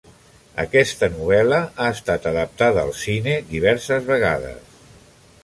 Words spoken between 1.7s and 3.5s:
ha estat adaptada al cine